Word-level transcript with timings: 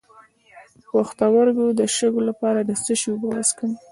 د 0.79 0.81
پښتورګو 0.93 1.65
د 1.79 1.81
شګو 1.95 2.21
لپاره 2.29 2.59
د 2.63 2.71
څه 2.83 2.93
شي 2.99 3.07
اوبه 3.11 3.27
وڅښم؟ 3.29 3.71